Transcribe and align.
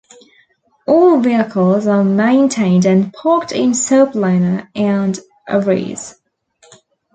All 0.87 1.19
vehicles 1.19 1.85
are 1.85 2.03
maintained 2.03 2.85
and 2.85 3.13
parked 3.13 3.51
in 3.51 3.69
Sopelana 3.73 4.67
and 4.73 5.19
Ariz. 5.47 6.15